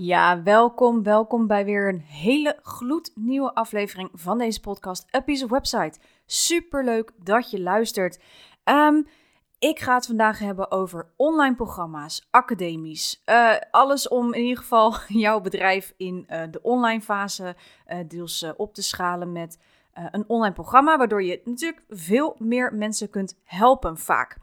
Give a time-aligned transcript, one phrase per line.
[0.00, 5.50] Ja, welkom, welkom bij weer een hele gloednieuwe aflevering van deze podcast, A Piece of
[5.50, 5.98] Website.
[6.26, 8.20] Super leuk dat je luistert.
[8.64, 9.06] Um,
[9.58, 13.22] ik ga het vandaag hebben over online programma's, academies.
[13.26, 18.46] Uh, alles om in ieder geval jouw bedrijf in uh, de online fase uh, deels
[18.56, 19.58] op te schalen met
[19.92, 24.38] een online programma, waardoor je natuurlijk veel meer mensen kunt helpen vaak.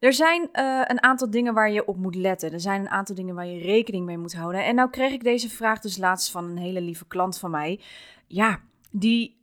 [0.00, 2.52] Er zijn uh, een aantal dingen waar je op moet letten.
[2.52, 4.64] Er zijn een aantal dingen waar je rekening mee moet houden.
[4.64, 7.80] En nou kreeg ik deze vraag dus laatst van een hele lieve klant van mij.
[8.26, 9.40] Ja, die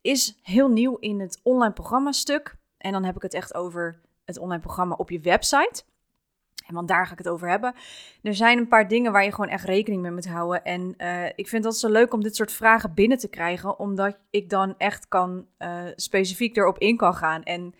[0.00, 2.56] is heel nieuw in het online programma stuk.
[2.78, 5.82] En dan heb ik het echt over het online programma op je website.
[6.66, 7.74] En want daar ga ik het over hebben.
[8.22, 10.64] Er zijn een paar dingen waar je gewoon echt rekening mee moet houden.
[10.64, 13.78] En uh, ik vind het zo leuk om dit soort vragen binnen te krijgen.
[13.78, 17.42] Omdat ik dan echt kan uh, specifiek erop in kan gaan.
[17.42, 17.74] En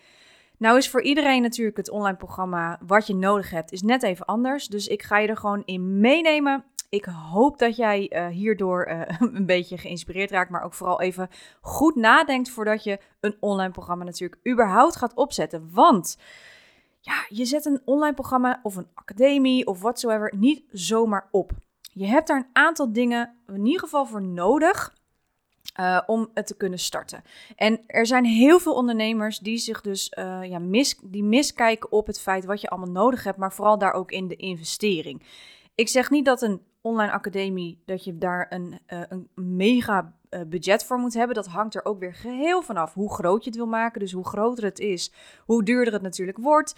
[0.58, 4.26] nou is voor iedereen natuurlijk het online programma wat je nodig hebt, is net even
[4.26, 4.66] anders.
[4.66, 6.64] Dus ik ga je er gewoon in meenemen.
[6.88, 9.00] Ik hoop dat jij uh, hierdoor uh,
[9.34, 11.28] een beetje geïnspireerd raakt, maar ook vooral even
[11.60, 15.68] goed nadenkt voordat je een online programma natuurlijk überhaupt gaat opzetten.
[15.72, 16.18] Want
[17.00, 21.52] ja, je zet een online programma of een academie of whatsoever niet zomaar op.
[21.92, 24.94] Je hebt daar een aantal dingen in ieder geval voor nodig
[25.80, 27.22] uh, om het te kunnen starten.
[27.56, 32.06] En er zijn heel veel ondernemers die zich dus uh, ja, mis, die miskijken op
[32.06, 35.22] het feit wat je allemaal nodig hebt, maar vooral daar ook in de investering.
[35.74, 40.16] Ik zeg niet dat een online academie, dat je daar een, uh, een mega
[40.46, 41.34] budget voor moet hebben.
[41.34, 44.00] Dat hangt er ook weer geheel vanaf hoe groot je het wil maken.
[44.00, 45.12] Dus hoe groter het is,
[45.44, 46.74] hoe duurder het natuurlijk wordt.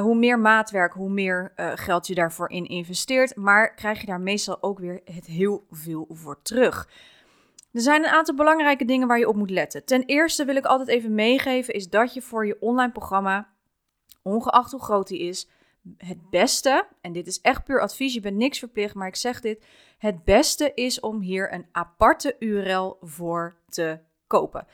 [0.00, 3.36] Hoe meer maatwerk, hoe meer geld je daarvoor in investeert.
[3.36, 6.88] Maar krijg je daar meestal ook weer het heel veel voor terug.
[7.74, 9.84] Er zijn een aantal belangrijke dingen waar je op moet letten.
[9.84, 13.48] Ten eerste wil ik altijd even meegeven, is dat je voor je online programma,
[14.22, 15.48] ongeacht hoe groot die is,
[15.96, 19.40] het beste, en dit is echt puur advies, je bent niks verplicht, maar ik zeg
[19.40, 19.64] dit,
[19.98, 24.66] het beste is om hier een aparte URL voor te kopen.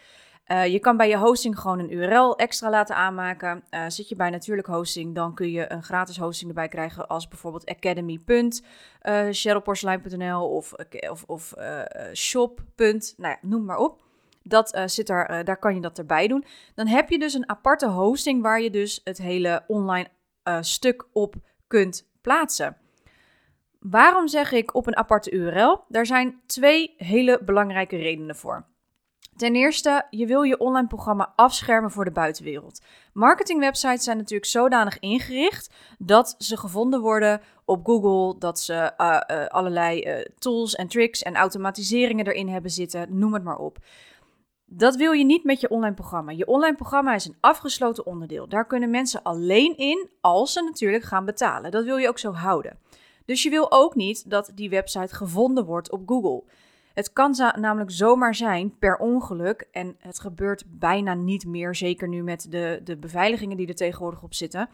[0.52, 3.64] Uh, je kan bij je hosting gewoon een URL extra laten aanmaken.
[3.70, 7.28] Uh, zit je bij natuurlijk hosting, dan kun je een gratis hosting erbij krijgen als
[7.28, 10.72] bijvoorbeeld academy.cherylporcelein.nl of,
[11.10, 11.80] of, of uh,
[12.14, 12.60] shop.
[12.76, 14.02] Nou ja, noem maar op.
[14.42, 16.44] Dat zit daar, daar kan je dat erbij doen.
[16.74, 20.08] Dan heb je dus een aparte hosting waar je dus het hele online
[20.60, 21.34] stuk op
[21.66, 22.76] kunt plaatsen.
[23.78, 25.84] Waarom zeg ik op een aparte URL?
[25.88, 28.69] Daar zijn twee hele belangrijke redenen voor.
[29.40, 32.82] Ten eerste, je wil je online programma afschermen voor de buitenwereld.
[33.12, 39.46] Marketingwebsites zijn natuurlijk zodanig ingericht dat ze gevonden worden op Google, dat ze uh, uh,
[39.46, 43.78] allerlei uh, tools en tricks en automatiseringen erin hebben zitten, noem het maar op.
[44.66, 46.32] Dat wil je niet met je online programma.
[46.32, 48.48] Je online programma is een afgesloten onderdeel.
[48.48, 51.70] Daar kunnen mensen alleen in als ze natuurlijk gaan betalen.
[51.70, 52.78] Dat wil je ook zo houden.
[53.24, 56.42] Dus je wil ook niet dat die website gevonden wordt op Google.
[56.94, 62.22] Het kan namelijk zomaar zijn, per ongeluk, en het gebeurt bijna niet meer, zeker nu
[62.22, 64.68] met de, de beveiligingen die er tegenwoordig op zitten.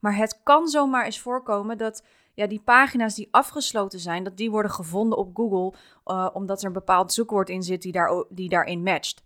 [0.00, 2.04] Maar het kan zomaar eens voorkomen dat
[2.34, 6.66] ja, die pagina's die afgesloten zijn, dat die worden gevonden op Google, uh, omdat er
[6.66, 9.22] een bepaald zoekwoord in zit die, daar, die daarin matcht.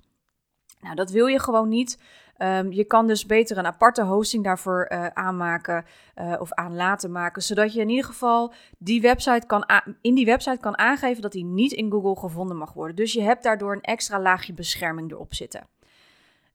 [0.85, 1.99] Nou, dat wil je gewoon niet.
[2.39, 5.85] Um, je kan dus beter een aparte hosting daarvoor uh, aanmaken
[6.17, 9.67] uh, of aan laten maken, zodat je in ieder geval die website kan
[10.01, 12.97] in die website kan aangeven dat die niet in Google gevonden mag worden.
[12.97, 15.67] Dus je hebt daardoor een extra laagje bescherming erop zitten.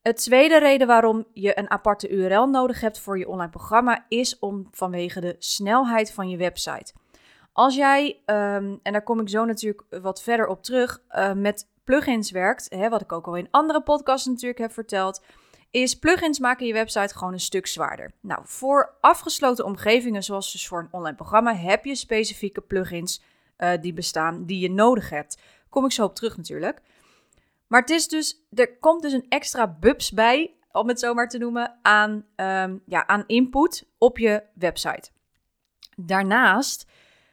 [0.01, 4.39] Het tweede reden waarom je een aparte URL nodig hebt voor je online programma is
[4.39, 6.93] om vanwege de snelheid van je website.
[7.53, 11.67] Als jij, um, en daar kom ik zo natuurlijk wat verder op terug, uh, met
[11.89, 15.23] plugins werkt, hè, wat ik ook al in andere podcasts natuurlijk heb verteld,
[15.71, 18.11] is plugins maken je website gewoon een stuk zwaarder.
[18.21, 23.21] Nou, voor afgesloten omgevingen, zoals dus voor een online programma, heb je specifieke plugins
[23.57, 25.37] uh, die bestaan die je nodig hebt.
[25.69, 26.81] Kom ik zo op terug natuurlijk.
[27.67, 31.29] Maar het is dus, er komt dus een extra bubs bij, om het zo maar
[31.29, 35.09] te noemen, aan, um, ja, aan input op je website.
[35.95, 36.85] Daarnaast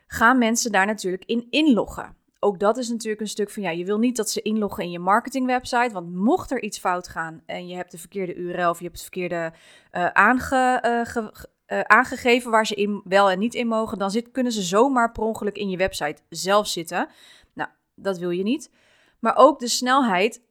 [0.07, 3.85] gaan mensen daar natuurlijk in inloggen ook dat is natuurlijk een stuk van ja, je
[3.85, 5.93] wil niet dat ze inloggen in je marketingwebsite.
[5.93, 8.97] Want mocht er iets fout gaan en je hebt de verkeerde URL of je hebt
[8.97, 9.53] het verkeerde
[9.93, 10.83] uh, aange,
[11.17, 11.25] uh,
[11.67, 15.13] uh, aangegeven waar ze in wel en niet in mogen, dan zit, kunnen ze zomaar
[15.13, 17.09] per ongeluk in je website zelf zitten.
[17.55, 18.71] Nou, dat wil je niet.
[19.21, 20.43] Maar ook de snelheid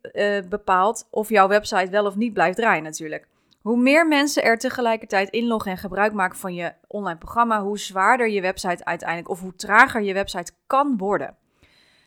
[0.49, 3.27] bepaalt of jouw website wel of niet blijft draaien natuurlijk.
[3.61, 8.29] Hoe meer mensen er tegelijkertijd inloggen en gebruik maken van je online programma, hoe zwaarder
[8.29, 11.37] je website uiteindelijk of hoe trager je website kan worden.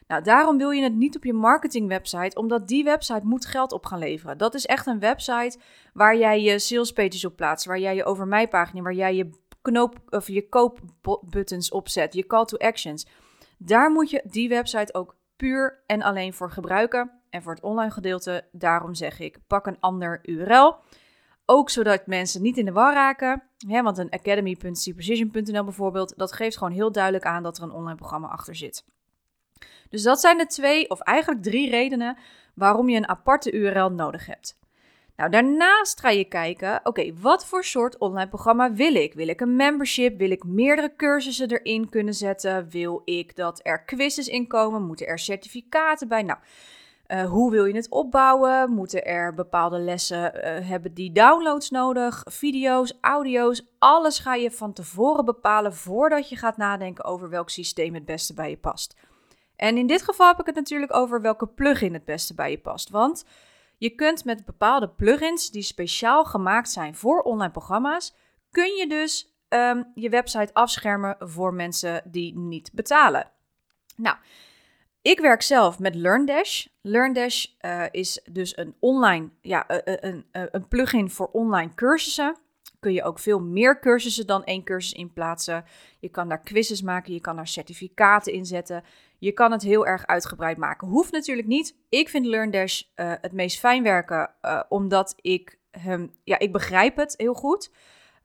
[0.08, 3.86] Nou, daarom wil je het niet op je marketingwebsite, omdat die website moet geld op
[3.86, 4.38] gaan leveren.
[4.38, 5.58] Dat is echt een website
[5.92, 9.30] waar jij je salespages op plaatst, waar jij je over mij waar jij je
[9.62, 13.06] knoop of je koopbuttons opzet, je call to actions.
[13.58, 17.10] Daar moet je die website ook puur en alleen voor gebruiken.
[17.30, 20.76] En voor het online gedeelte, daarom zeg ik, pak een ander URL.
[21.44, 23.42] Ook zodat mensen niet in de war raken.
[23.66, 28.28] Want een academy.cprecision.nl bijvoorbeeld, dat geeft gewoon heel duidelijk aan dat er een online programma
[28.28, 28.84] achter zit.
[29.90, 32.16] Dus dat zijn de twee, of eigenlijk drie redenen
[32.54, 34.58] waarom je een aparte URL nodig hebt.
[35.18, 39.14] Nou, daarnaast ga je kijken, oké, wat voor soort online programma wil ik?
[39.14, 40.18] Wil ik een membership?
[40.18, 42.68] Wil ik meerdere cursussen erin kunnen zetten?
[42.70, 44.82] Wil ik dat er quizzes in komen?
[44.82, 46.22] Moeten er certificaten bij?
[46.22, 46.38] Nou,
[47.08, 48.70] uh, hoe wil je het opbouwen?
[48.70, 52.22] Moeten er bepaalde lessen uh, hebben die downloads nodig?
[52.24, 57.94] Video's, audio's, alles ga je van tevoren bepalen voordat je gaat nadenken over welk systeem
[57.94, 58.96] het beste bij je past.
[59.58, 62.58] En in dit geval heb ik het natuurlijk over welke plugin het beste bij je
[62.58, 62.90] past.
[62.90, 63.24] Want
[63.76, 68.14] je kunt met bepaalde plugins die speciaal gemaakt zijn voor online programma's,
[68.50, 73.30] kun je dus um, je website afschermen voor mensen die niet betalen.
[73.96, 74.16] Nou,
[75.02, 76.66] ik werk zelf met LearnDash.
[76.82, 82.36] LearnDash uh, is dus een online, ja, uh, een, een plugin voor online cursussen.
[82.80, 85.64] Kun je ook veel meer cursussen dan één cursus in plaatsen.
[85.98, 88.84] Je kan daar quizzes maken, je kan daar certificaten in zetten.
[89.18, 90.88] Je kan het heel erg uitgebreid maken.
[90.88, 91.76] Hoeft natuurlijk niet.
[91.88, 96.96] Ik vind LearnDash uh, het meest fijn werken, uh, omdat ik hem, ja, ik begrijp
[96.96, 97.70] het heel goed.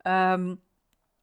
[0.07, 0.61] Um,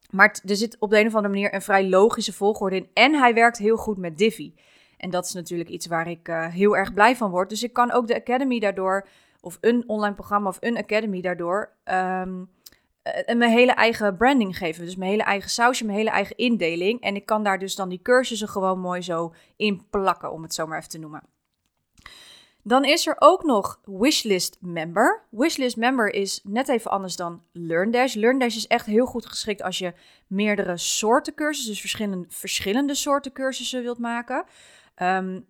[0.09, 2.89] maar er zit op de een of andere manier een vrij logische volgorde in.
[2.93, 4.55] En hij werkt heel goed met Divi.
[4.97, 7.49] En dat is natuurlijk iets waar ik uh, heel erg blij van word.
[7.49, 9.07] Dus ik kan ook de Academy daardoor,
[9.41, 12.49] of een online programma of een Academy daardoor, um,
[13.03, 14.85] uh, mijn hele eigen branding geven.
[14.85, 17.01] Dus mijn hele eigen sausje, mijn hele eigen indeling.
[17.01, 20.53] En ik kan daar dus dan die cursussen gewoon mooi zo in plakken, om het
[20.53, 21.23] zo maar even te noemen.
[22.63, 25.23] Dan is er ook nog Wishlist Member.
[25.29, 28.13] Wishlist Member is net even anders dan LearnDash.
[28.13, 29.93] LearnDash is echt heel goed geschikt als je
[30.27, 34.45] meerdere soorten cursussen, dus verschillende, verschillende soorten cursussen wilt maken.
[35.01, 35.45] Um,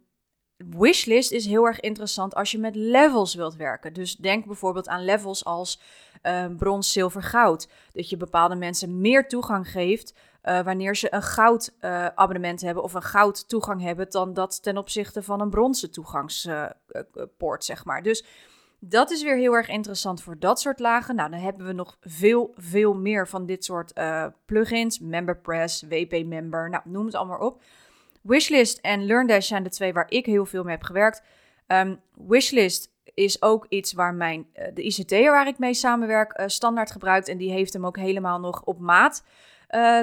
[0.70, 3.94] Wishlist is heel erg interessant als je met levels wilt werken.
[3.94, 5.82] Dus denk bijvoorbeeld aan levels als
[6.24, 7.68] uh, brons, zilver, goud.
[7.92, 10.14] Dat je bepaalde mensen meer toegang geeft
[10.44, 14.64] uh, wanneer ze een goud uh, abonnement hebben of een goud toegang hebben, dan dat
[14.64, 18.04] ten opzichte van een bronzen toegangspoort, zeg maar.
[18.04, 18.26] Dus
[18.80, 21.16] dat is weer heel erg interessant voor dat soort lagen.
[21.16, 23.94] Nou, dan hebben we nog veel, veel meer van dit soort
[24.46, 25.00] plugins.
[25.00, 27.62] MemberPress, WP Member, nou, noem het allemaal op.
[28.22, 31.22] Wishlist en LearnDash zijn de twee waar ik heel veel mee heb gewerkt.
[31.68, 36.48] Um, Wishlist is ook iets waar mijn, uh, de ICT'er waar ik mee samenwerk uh,
[36.48, 37.28] standaard gebruikt.
[37.28, 39.24] En die heeft hem ook helemaal nog op maat
[39.70, 40.02] uh,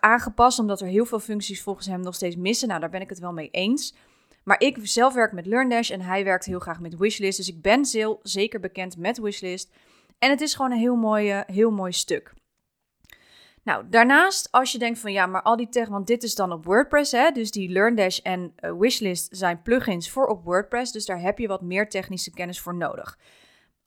[0.00, 0.58] aangepast.
[0.58, 2.68] Omdat er heel veel functies volgens hem nog steeds missen.
[2.68, 3.94] Nou, daar ben ik het wel mee eens.
[4.42, 7.36] Maar ik zelf werk met LearnDash en hij werkt heel graag met Wishlist.
[7.36, 9.70] Dus ik ben heel zeker bekend met Wishlist.
[10.18, 12.32] En het is gewoon een heel mooi, heel mooi stuk.
[13.66, 16.52] Nou, daarnaast, als je denkt van ja, maar al die tech, want dit is dan
[16.52, 21.06] op WordPress, hè, dus die LearnDash en uh, Wishlist zijn plugins voor op WordPress, dus
[21.06, 23.18] daar heb je wat meer technische kennis voor nodig.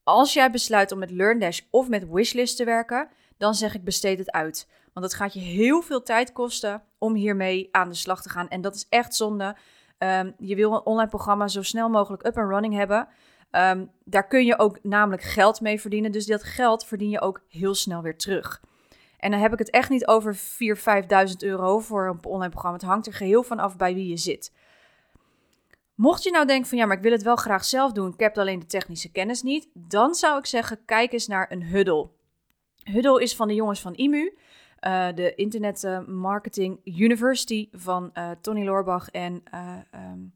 [0.03, 4.19] Als jij besluit om met LearnDash of met Wishlist te werken, dan zeg ik besteed
[4.19, 4.67] het uit.
[4.93, 8.48] Want het gaat je heel veel tijd kosten om hiermee aan de slag te gaan.
[8.48, 9.55] En dat is echt zonde.
[9.98, 13.07] Um, je wil een online programma zo snel mogelijk up and running hebben.
[13.51, 16.12] Um, daar kun je ook namelijk geld mee verdienen.
[16.12, 18.62] Dus dat geld verdien je ook heel snel weer terug.
[19.19, 20.39] En dan heb ik het echt niet over 4.000,
[21.29, 22.77] 5.000 euro voor een online programma.
[22.77, 24.51] Het hangt er geheel van af bij wie je zit.
[25.95, 28.19] Mocht je nou denken van ja, maar ik wil het wel graag zelf doen, ik
[28.19, 32.09] heb alleen de technische kennis niet, dan zou ik zeggen, kijk eens naar een Huddle.
[32.83, 34.33] Huddle is van de jongens van IMU,
[34.88, 39.43] uh, de Internet Marketing University van uh, Tony Loorbach en,
[39.95, 40.33] um,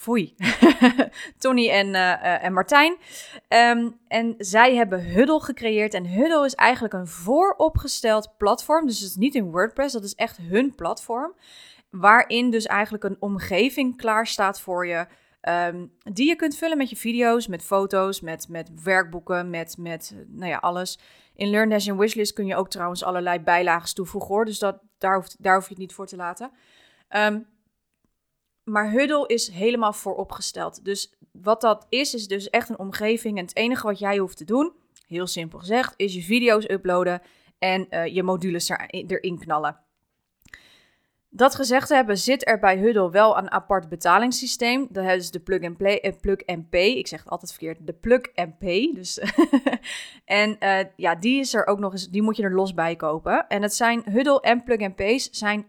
[0.00, 0.34] Foei.
[1.38, 2.96] Tony en, uh, en Martijn.
[3.48, 5.94] Um, en zij hebben Huddle gecreëerd.
[5.94, 8.86] En Huddle is eigenlijk een vooropgesteld platform.
[8.86, 11.34] Dus het is niet in WordPress, dat is echt hun platform.
[11.90, 15.06] Waarin dus eigenlijk een omgeving klaar staat voor je.
[15.48, 20.14] Um, die je kunt vullen met je video's, met foto's, met, met werkboeken, met, met
[20.26, 20.98] nou ja, alles.
[21.34, 24.44] In LearnDash en Wishlist kun je ook trouwens allerlei bijlagen toevoegen hoor.
[24.44, 26.50] Dus dat, daar, hoef, daar hoef je het niet voor te laten.
[27.16, 27.46] Um,
[28.70, 30.84] maar Huddle is helemaal vooropgesteld.
[30.84, 33.38] Dus wat dat is, is dus echt een omgeving.
[33.38, 34.72] En het enige wat jij hoeft te doen,
[35.06, 37.22] heel simpel gezegd, is je video's uploaden
[37.58, 39.78] en uh, je modules er, erin knallen.
[41.32, 44.86] Dat gezegd hebben, zit er bij Huddle wel een apart betalingssysteem.
[44.90, 46.66] Dat is de plug and play, uh, plug and.
[46.70, 48.92] Ik zeg het altijd verkeerd, de plug and pay.
[48.94, 49.20] Dus
[50.24, 52.96] en uh, ja, die is er ook nog eens, die moet je er los bij
[52.96, 53.46] kopen.
[53.48, 55.66] En het zijn Huddle en plug and pays zijn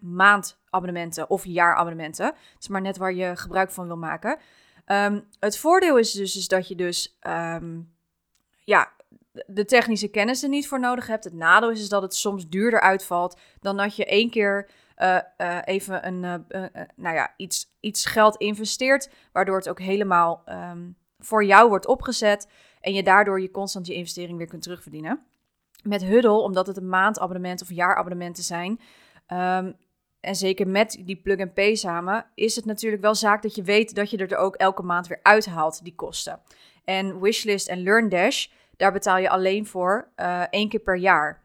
[0.71, 2.25] maandabonnementen of jaarabonnementen.
[2.25, 4.39] Het is maar net waar je gebruik van wil maken.
[4.85, 7.93] Um, het voordeel is dus dat je dus um,
[8.63, 8.91] ja,
[9.45, 11.23] de technische kennis er niet voor nodig hebt.
[11.23, 15.57] Het nadeel is, dat het soms duurder uitvalt dan dat je één keer uh, uh,
[15.65, 16.63] even een, uh,
[16.95, 22.47] nou ja, iets, iets geld investeert, waardoor het ook helemaal um, voor jou wordt opgezet
[22.81, 25.25] en je daardoor je constant je investering weer kunt terugverdienen.
[25.83, 28.79] Met Huddle, omdat het een maandabonnement of jaarabonnementen zijn,
[30.21, 34.09] en zeker met die plug-and-pay samen, is het natuurlijk wel zaak dat je weet dat
[34.09, 36.39] je er ook elke maand weer uithaalt, die kosten.
[36.83, 38.47] En Wishlist en LearnDash,
[38.77, 41.41] daar betaal je alleen voor uh, één keer per jaar.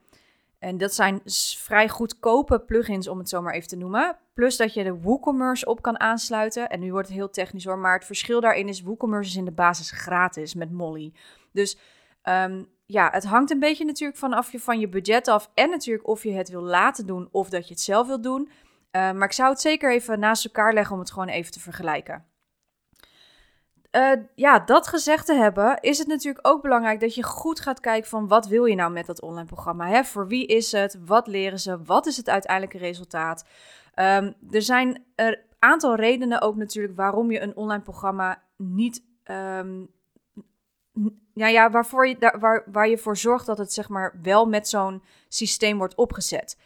[0.58, 1.20] En dat zijn
[1.56, 4.16] vrij goedkope plugins, om het zo maar even te noemen.
[4.34, 6.68] Plus dat je de WooCommerce op kan aansluiten.
[6.68, 9.44] En nu wordt het heel technisch hoor, maar het verschil daarin is WooCommerce is in
[9.44, 11.12] de basis gratis met Molly.
[11.52, 11.78] Dus
[12.22, 15.50] um, ja, het hangt een beetje natuurlijk vanaf je, van je budget af.
[15.54, 18.50] En natuurlijk of je het wil laten doen of dat je het zelf wil doen.
[18.96, 21.60] Uh, maar ik zou het zeker even naast elkaar leggen om het gewoon even te
[21.60, 22.24] vergelijken.
[23.90, 27.80] Uh, ja, dat gezegd te hebben, is het natuurlijk ook belangrijk dat je goed gaat
[27.80, 29.88] kijken van wat wil je nou met dat online programma?
[29.88, 30.04] Hè?
[30.04, 30.98] Voor wie is het?
[31.04, 31.82] Wat leren ze?
[31.82, 33.44] Wat is het uiteindelijke resultaat?
[33.94, 39.90] Um, er zijn een aantal redenen ook natuurlijk waarom je een online programma niet, um,
[41.34, 44.68] ja, ja, waarvoor je, waar, waar je voor zorgt dat het zeg maar wel met
[44.68, 46.58] zo'n systeem wordt opgezet.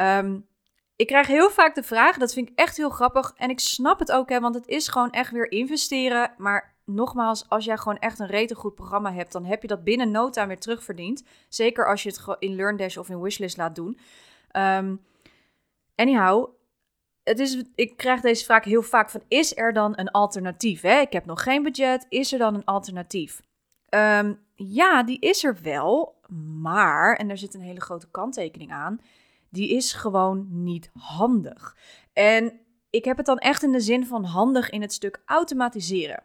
[0.00, 0.46] Um,
[0.96, 3.32] ik krijg heel vaak de vraag, dat vind ik echt heel grappig.
[3.36, 6.32] En ik snap het ook, hè, want het is gewoon echt weer investeren.
[6.36, 9.84] Maar nogmaals, als jij gewoon echt een rete goed programma hebt, dan heb je dat
[9.84, 11.24] binnen no time weer terugverdiend.
[11.48, 13.98] Zeker als je het in LearnDash of in Wishlist laat doen.
[14.52, 15.00] Um,
[15.94, 16.48] anyhow,
[17.22, 20.80] het is, ik krijg deze vraag heel vaak van, is er dan een alternatief?
[20.80, 21.00] Hè?
[21.00, 23.42] Ik heb nog geen budget, is er dan een alternatief?
[23.90, 26.20] Um, ja, die is er wel,
[26.60, 29.00] maar, en daar zit een hele grote kanttekening aan
[29.50, 31.76] die is gewoon niet handig.
[32.12, 32.60] En
[32.90, 36.24] ik heb het dan echt in de zin van handig in het stuk automatiseren.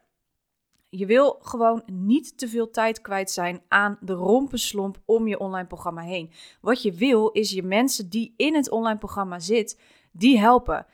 [0.90, 5.68] Je wil gewoon niet te veel tijd kwijt zijn aan de rompenslomp om je online
[5.68, 6.32] programma heen.
[6.62, 9.78] Wat je wil is je mensen die in het online programma zitten,
[10.12, 10.86] die helpen.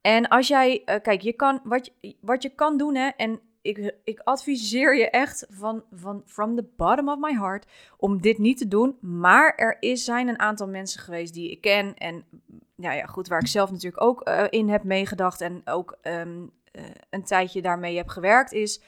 [0.00, 3.40] En als jij, uh, kijk, je kan, wat, je, wat je kan doen, hè, en
[3.66, 8.38] ik, ik adviseer je echt van, van from the bottom of my heart om dit
[8.38, 8.98] niet te doen.
[9.00, 11.94] Maar er is, zijn een aantal mensen geweest die ik ken.
[11.94, 12.24] En
[12.76, 16.50] ja, ja goed, waar ik zelf natuurlijk ook uh, in heb meegedacht en ook um,
[16.72, 18.82] uh, een tijdje daarmee heb gewerkt, is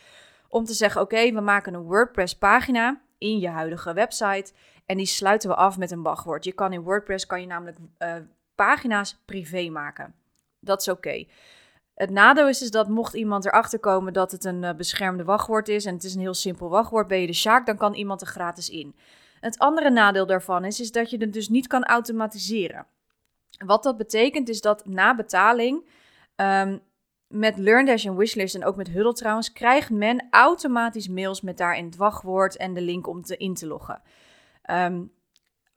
[0.48, 4.52] om te zeggen: oké, we maken een WordPress pagina in je huidige website.
[4.86, 6.44] En die sluiten we af met een wachtwoord.
[6.44, 8.14] Je kan in WordPress kan je namelijk uh,
[8.54, 10.14] pagina's privé maken.
[10.60, 11.24] Dat is oké.
[11.98, 15.68] Het nadeel is, is dat mocht iemand erachter komen dat het een uh, beschermde wachtwoord
[15.68, 18.20] is en het is een heel simpel wachtwoord, ben je de Sjaak, dan kan iemand
[18.20, 18.96] er gratis in.
[19.40, 22.86] Het andere nadeel daarvan is, is dat je het dus niet kan automatiseren.
[23.64, 25.88] Wat dat betekent is dat na betaling
[26.36, 26.80] um,
[27.26, 31.84] met LearnDash en Wishlist en ook met Huddle trouwens, krijgt men automatisch mails met daarin
[31.84, 34.02] het wachtwoord en de link om te in te loggen.
[34.70, 35.12] Um,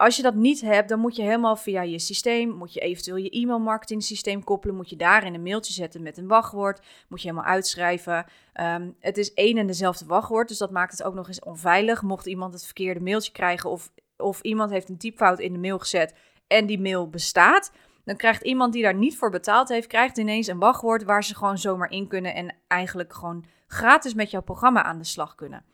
[0.01, 3.15] als je dat niet hebt, dan moet je helemaal via je systeem, moet je eventueel
[3.15, 7.21] je e-mail marketing systeem koppelen, moet je daarin een mailtje zetten met een wachtwoord, moet
[7.21, 8.25] je helemaal uitschrijven.
[8.61, 12.01] Um, het is één en dezelfde wachtwoord, dus dat maakt het ook nog eens onveilig.
[12.01, 15.79] Mocht iemand het verkeerde mailtje krijgen of, of iemand heeft een typfout in de mail
[15.79, 16.13] gezet
[16.47, 17.71] en die mail bestaat,
[18.05, 21.35] dan krijgt iemand die daar niet voor betaald heeft, krijgt ineens een wachtwoord waar ze
[21.35, 25.65] gewoon zomaar in kunnen en eigenlijk gewoon gratis met jouw programma aan de slag kunnen.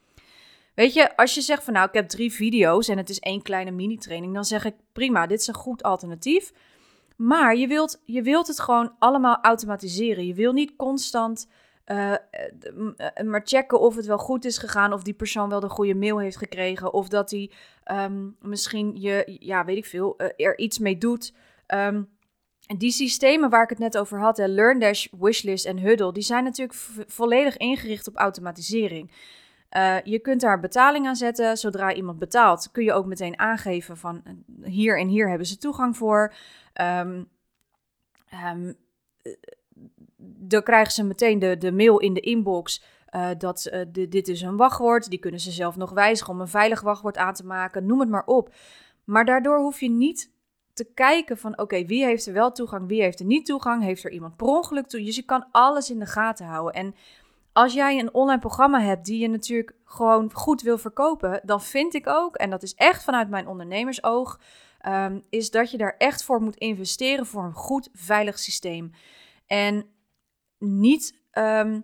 [0.78, 3.42] Weet je, als je zegt van nou, ik heb drie video's en het is één
[3.42, 6.54] kleine mini-training, dan zeg ik prima, dit is een goed alternatief.
[7.16, 10.26] Maar je wilt, je wilt het gewoon allemaal automatiseren.
[10.26, 11.48] Je wil niet constant
[11.86, 12.14] uh,
[13.26, 16.20] maar checken of het wel goed is gegaan, of die persoon wel de goede mail
[16.20, 17.52] heeft gekregen, of dat hij
[17.86, 21.34] um, misschien je, ja, weet ik veel, uh, er iets mee doet.
[21.68, 22.10] Um,
[22.78, 26.80] die systemen waar ik het net over had, LearnDash, Wishlist en Huddle, die zijn natuurlijk
[27.08, 29.12] volledig ingericht op automatisering.
[29.72, 31.58] Uh, je kunt daar betaling aan zetten.
[31.58, 34.24] Zodra iemand betaalt, kun je ook meteen aangeven van
[34.64, 36.34] hier en hier hebben ze toegang voor.
[36.82, 37.28] Um,
[40.40, 42.84] dan krijgen ze meteen de, de mail in de inbox
[43.38, 43.72] dat
[44.10, 45.10] dit is een wachtwoord.
[45.10, 47.86] Die kunnen ze zelf nog wijzigen om een veilig wachtwoord aan te maken.
[47.86, 48.54] Noem het maar op.
[49.04, 50.32] Maar daardoor hoef je niet
[50.74, 54.04] te kijken van oké, wie heeft er wel toegang, wie heeft er niet toegang, heeft
[54.04, 55.04] er iemand per ongeluk toe.
[55.04, 56.74] Dus je kan alles in de gaten houden.
[56.74, 56.96] En
[57.58, 61.94] als jij een online programma hebt die je natuurlijk gewoon goed wil verkopen, dan vind
[61.94, 64.40] ik ook, en dat is echt vanuit mijn ondernemersoog,
[64.80, 68.92] ehm, is dat je daar echt voor moet investeren voor een goed, veilig systeem.
[69.46, 69.86] En
[70.58, 71.82] niet ehm,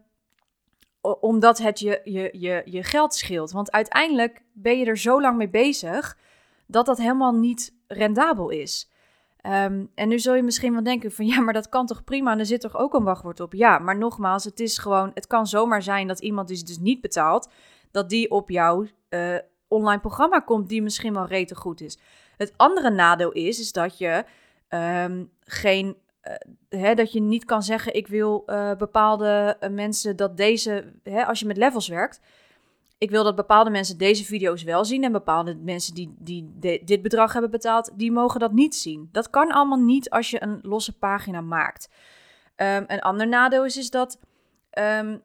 [1.02, 3.52] omdat het je, je, je, je geld scheelt.
[3.52, 6.18] Want uiteindelijk ben je er zo lang mee bezig
[6.66, 8.92] dat dat helemaal niet rendabel is.
[9.44, 12.32] Ehm, en nu zul je misschien wel denken van ja, maar dat kan toch prima
[12.32, 13.54] en er zit toch ook een wachtwoord op.
[13.54, 17.02] Ja, maar nogmaals, het is gewoon, het kan zomaar zijn dat iemand die dus niet
[17.02, 17.50] betaalt,
[17.92, 21.98] dat die op jouw uh, online programma komt die misschien wel rete goed is.
[22.38, 24.26] Het andere nadeel is, is dat je
[24.70, 30.38] um, geen, uh, hè, dat je niet kan zeggen ik wil uh, bepaalde mensen dat
[30.38, 32.20] deze, hè, als je met levels werkt,
[33.04, 37.02] ik wil dat bepaalde mensen deze video's wel zien en bepaalde mensen die, die dit
[37.02, 39.10] bedrag hebben betaald, die mogen dat niet zien.
[39.12, 41.90] Dat kan allemaal niet als je een losse pagina maakt.
[42.56, 44.20] Um, een ander nadeel is, is dat,
[44.80, 45.22] um,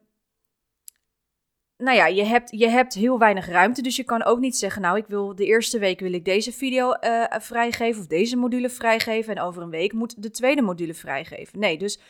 [1.77, 4.83] nou ja, je hebt, je hebt heel weinig ruimte, dus je kan ook niet zeggen,
[4.83, 8.69] nou, ik wil de eerste week wil ik deze video uh, vrijgeven of deze module
[8.69, 11.59] vrijgeven en over een week moet de tweede module vrijgeven.
[11.59, 12.01] Nee, dus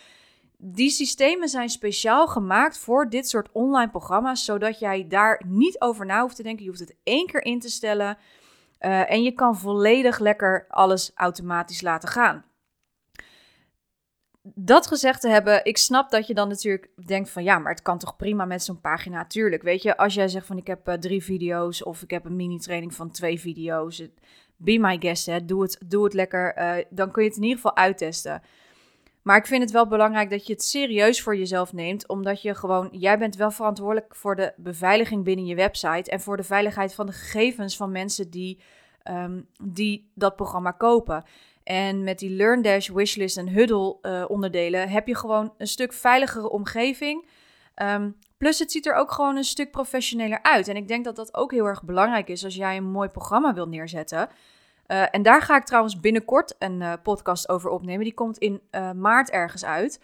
[0.60, 6.06] die systemen zijn speciaal gemaakt voor dit soort online programma's, zodat jij daar niet over
[6.06, 6.62] na hoeft te denken.
[6.62, 8.18] Je hoeft het één keer in te stellen
[8.80, 12.44] uh, en je kan volledig lekker alles automatisch laten gaan.
[14.54, 17.82] Dat gezegd te hebben, ik snap dat je dan natuurlijk denkt van ja, maar het
[17.82, 19.26] kan toch prima met zo'n pagina.
[19.26, 22.24] Tuurlijk, weet je, als jij zegt van ik heb uh, drie video's of ik heb
[22.24, 24.02] een mini-training van twee video's,
[24.56, 26.54] be my guest, hè, doe, het, doe het lekker,
[26.90, 28.42] dan kun je het in ieder geval uittesten.
[29.28, 32.54] Maar ik vind het wel belangrijk dat je het serieus voor jezelf neemt, omdat je
[32.54, 36.94] gewoon, jij bent wel verantwoordelijk voor de beveiliging binnen je website en voor de veiligheid
[36.94, 38.60] van de gegevens van mensen die,
[39.10, 41.24] um, die dat programma kopen.
[41.64, 46.50] En met die LearnDash, Wishlist en Huddle uh, onderdelen heb je gewoon een stuk veiligere
[46.50, 47.28] omgeving.
[47.82, 50.68] Um, plus het ziet er ook gewoon een stuk professioneler uit.
[50.68, 53.54] En ik denk dat dat ook heel erg belangrijk is als jij een mooi programma
[53.54, 54.28] wilt neerzetten.
[54.88, 58.04] Uh, en daar ga ik trouwens binnenkort een uh, podcast over opnemen.
[58.04, 60.00] Die komt in uh, maart ergens uit.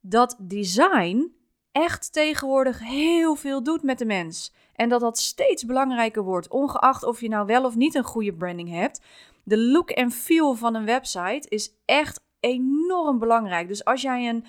[0.00, 1.32] Dat design
[1.72, 4.54] echt tegenwoordig heel veel doet met de mens.
[4.74, 8.32] En dat dat steeds belangrijker wordt, ongeacht of je nou wel of niet een goede
[8.32, 9.00] branding hebt.
[9.42, 13.68] De look en feel van een website is echt enorm belangrijk.
[13.68, 14.44] Dus als jij een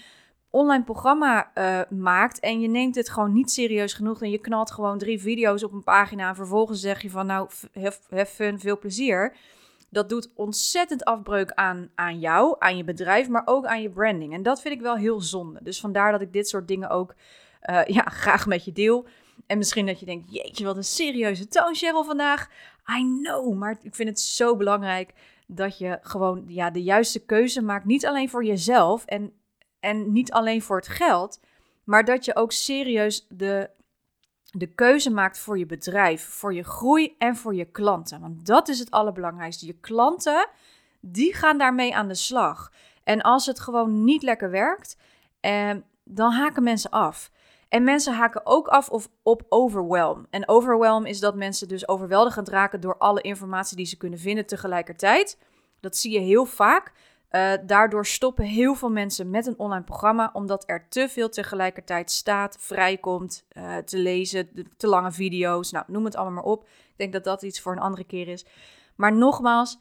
[0.50, 1.52] online programma
[1.90, 5.64] maakt en je neemt het gewoon niet serieus genoeg en je knalt gewoon drie video's
[5.64, 7.50] op een pagina en vervolgens zeg je van nou,
[7.80, 9.36] have fun, veel plezier
[9.90, 14.34] dat doet ontzettend afbreuk aan, aan jou, aan je bedrijf, maar ook aan je branding.
[14.34, 15.60] En dat vind ik wel heel zonde.
[15.64, 17.16] Dus vandaar dat ik dit soort dingen ook
[17.70, 19.08] uh, ja, graag met je deel.
[19.48, 22.50] En misschien dat je denkt, jeetje, wat een serieuze toon, Cheryl, vandaag.
[23.00, 25.14] I know, maar ik vind het zo belangrijk
[25.48, 27.86] dat je gewoon ja, de juiste keuze maakt.
[27.86, 29.32] Niet alleen voor jezelf en,
[29.80, 31.40] en niet alleen voor het geld,
[31.84, 33.70] maar dat je ook serieus de
[34.58, 38.22] de keuze maakt voor je bedrijf, voor je groei en voor je klanten.
[38.22, 39.66] Want dat is het allerbelangrijkste.
[39.66, 40.48] Je klanten,
[41.00, 42.72] die gaan daarmee aan de slag.
[43.04, 44.98] En als het gewoon niet lekker werkt,
[45.40, 45.72] eh,
[46.04, 47.32] dan haken mensen af.
[47.70, 50.28] En mensen haken ook af of op overwhelm.
[50.30, 54.46] En overwhelm is dat mensen dus overweldigend raken door alle informatie die ze kunnen vinden
[54.46, 55.38] tegelijkertijd.
[55.80, 56.94] Dat zie je heel vaak.
[57.32, 62.12] Uh, daardoor stoppen heel veel mensen met een online programma, omdat er te veel tegelijkertijd
[62.12, 66.64] staat, vrijkomt, uh, te lezen, te lange video's, nou noem het allemaal maar op.
[66.64, 68.46] Ik denk dat dat iets voor een andere keer is.
[68.96, 69.80] Maar nogmaals,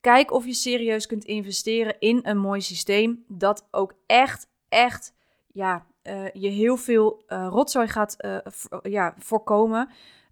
[0.00, 5.14] kijk of je serieus kunt investeren in een mooi systeem dat ook echt, echt,
[5.46, 8.16] ja, uh, je heel veel rotzooi gaat
[8.82, 9.90] ja, voorkomen.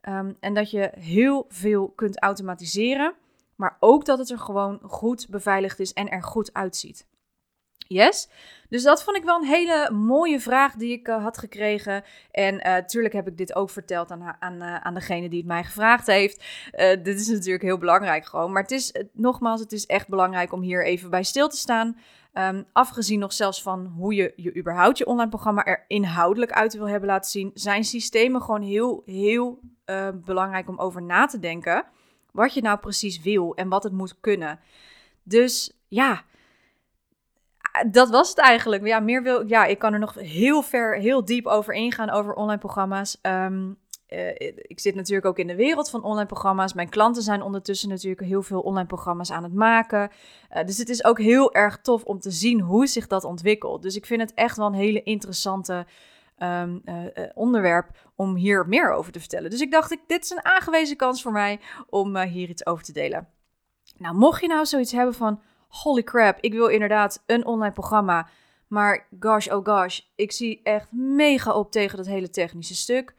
[0.09, 3.15] Um, en dat je heel veel kunt automatiseren.
[3.61, 7.07] Maar ook dat het er gewoon goed beveiligd is en er goed uitziet.
[7.79, 8.29] Yes?
[8.69, 12.05] Dus dat vond ik wel een hele mooie vraag die ik uh, had gekregen.
[12.31, 15.47] En natuurlijk uh, heb ik dit ook verteld aan, aan, uh, aan degene die het
[15.47, 16.45] mij gevraagd heeft.
[17.03, 18.53] dit is natuurlijk heel belangrijk gewoon.
[18.53, 21.99] Maar het is, nogmaals, het is echt belangrijk om hier even bij stil te staan.
[22.35, 26.75] Um, afgezien nog zelfs van hoe je, je überhaupt je online programma er inhoudelijk uit
[26.75, 29.61] wil hebben laten zien, zijn systemen gewoon heel, heel
[30.25, 31.85] belangrijk om over na te denken
[32.33, 34.61] wat je nou precies wil en wat het moet kunnen.
[35.23, 36.25] Dus ja,
[37.91, 38.87] dat was het eigenlijk.
[38.87, 42.35] Ja, meer wil ja, ik kan er nog heel ver, heel diep over ingaan over
[42.35, 43.19] online programma's.
[43.23, 46.75] Um, uh, ik zit natuurlijk ook in de wereld van online programma's.
[46.75, 50.11] Mijn klanten zijn ondertussen natuurlijk heel veel online programma's aan het maken.
[50.57, 53.83] Uh, dus het is ook heel erg tof om te zien hoe zich dat ontwikkelt.
[53.83, 55.87] Dus ik vind het echt wel een hele interessante
[56.43, 56.95] um, uh,
[57.35, 59.51] onderwerp om hier meer over te vertellen.
[59.51, 62.67] Dus ik dacht, ik, dit is een aangewezen kans voor mij om uh, hier iets
[62.67, 63.29] over te delen.
[63.97, 68.29] Nou, mocht je nou zoiets hebben van, holy crap, ik wil inderdaad een online programma,
[68.69, 73.15] maar gosh, oh gosh, ik zie echt mega op tegen dat hele technische stuk.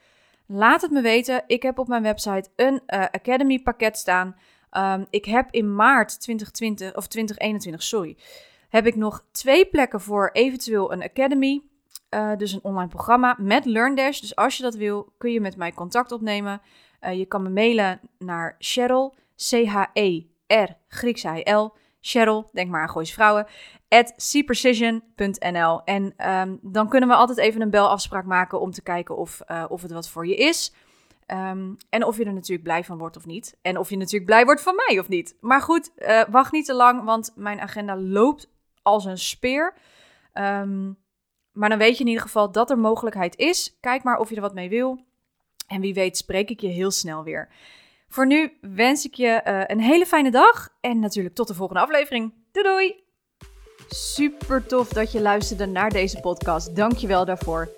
[0.46, 1.44] Laat het me weten.
[1.48, 4.36] Ik heb op mijn website een uh, Academy pakket staan.
[4.70, 8.18] Ehm, ik heb in maart 2020, of 2021, sorry,
[8.70, 11.62] heb ik nog twee plekken voor eventueel een academy.
[12.14, 14.20] Uh, dus een online programma met LearnDash.
[14.20, 16.62] Dus als je dat wil, kun je met mij contact opnemen.
[17.02, 23.14] Uh, je kan me mailen naar Cheryl, C-H-E-R, Grieks I-L, Cheryl, denk maar aan Gooise
[23.14, 23.48] Vrouwen,
[23.88, 25.84] at cprecision.nl.
[25.84, 29.66] En um, dan kunnen we altijd even een belafspraak maken om te kijken of, uh,
[29.68, 30.74] of het wat voor je is.
[31.28, 33.58] Um, en of je er natuurlijk blij van wordt of niet.
[33.62, 35.36] En of je natuurlijk blij wordt van mij of niet.
[35.40, 35.92] Maar goed,
[36.30, 38.50] wacht niet te lang, want mijn agenda loopt
[38.82, 39.74] als een speer.
[40.34, 40.98] Um,
[41.52, 43.78] maar dan weet je in ieder geval dat er mogelijkheid is.
[43.80, 45.00] Kijk maar of je er wat mee wil.
[45.68, 47.50] En wie weet spreek ik je heel snel weer.
[48.08, 50.70] Voor nu wens ik je uh, een hele fijne dag.
[50.82, 52.34] En natuurlijk tot de volgende aflevering.
[52.52, 53.04] Doei doei!
[53.88, 56.76] Super tof dat je luisterde naar deze podcast.
[56.76, 57.70] Dank je wel daarvoor.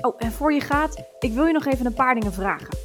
[0.00, 2.76] Oh, en voor je gaat, ik wil je nog even een paar dingen vragen.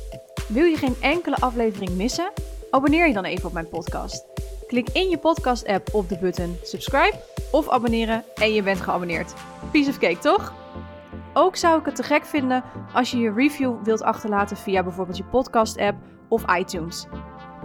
[0.47, 2.31] Wil je geen enkele aflevering missen?
[2.71, 4.26] Abonneer je dan even op mijn podcast.
[4.67, 7.19] Klik in je podcast-app op de button subscribe
[7.51, 9.33] of abonneren en je bent geabonneerd.
[9.71, 10.53] Piece of cake, toch?
[11.33, 15.17] Ook zou ik het te gek vinden als je je review wilt achterlaten via bijvoorbeeld
[15.17, 17.05] je podcast-app of iTunes.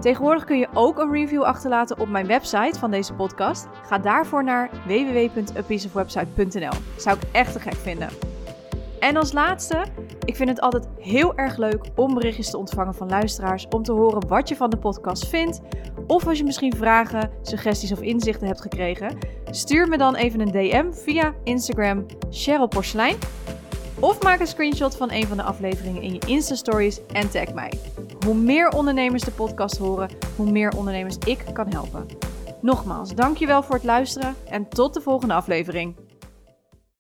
[0.01, 3.67] Tegenwoordig kun je ook een review achterlaten op mijn website van deze podcast.
[3.87, 6.73] Ga daarvoor naar www.apieceofwebsite.nl.
[6.97, 8.32] Zou ik echt te gek vinden.
[9.03, 9.85] En als laatste,
[10.25, 13.67] ik vind het altijd heel erg leuk om berichtjes te ontvangen van luisteraars.
[13.69, 15.61] Om te horen wat je van de podcast vindt.
[16.07, 19.19] Of als je misschien vragen, suggesties of inzichten hebt gekregen.
[19.51, 23.17] Stuur me dan even een DM via Instagram Cheryl Porcelein.
[24.01, 27.73] Of maak een screenshot van een van de afleveringen in je Insta-stories en tag mij.
[28.27, 32.07] Hoe meer ondernemers de podcast horen, hoe meer ondernemers ik kan helpen.
[32.61, 35.95] Nogmaals, dankjewel voor het luisteren en tot de volgende aflevering.